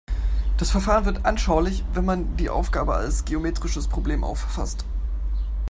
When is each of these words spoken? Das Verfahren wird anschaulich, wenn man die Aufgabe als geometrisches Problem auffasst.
Das 0.57 0.71
Verfahren 0.71 1.05
wird 1.05 1.25
anschaulich, 1.27 1.83
wenn 1.93 2.05
man 2.05 2.35
die 2.37 2.49
Aufgabe 2.49 2.95
als 2.95 3.23
geometrisches 3.23 3.87
Problem 3.87 4.23
auffasst. 4.23 4.83